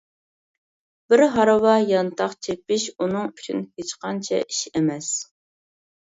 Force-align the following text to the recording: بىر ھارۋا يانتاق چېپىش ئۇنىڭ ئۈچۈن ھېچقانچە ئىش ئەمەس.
بىر 1.11 1.21
ھارۋا 1.33 1.73
يانتاق 1.89 2.33
چېپىش 2.47 2.85
ئۇنىڭ 2.95 3.27
ئۈچۈن 3.33 3.61
ھېچقانچە 3.81 4.39
ئىش 4.47 4.63
ئەمەس. 4.79 5.11